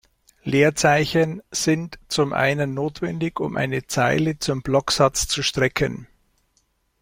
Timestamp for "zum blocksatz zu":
4.39-5.43